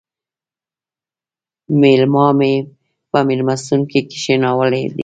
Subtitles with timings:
[1.81, 2.53] مېلما مې
[3.11, 4.99] په مېلمستون کې کښېناولی دی